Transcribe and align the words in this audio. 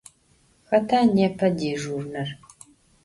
Xeta 0.69 0.99
nêpe 1.15 1.47
dêjjurner? 1.57 2.29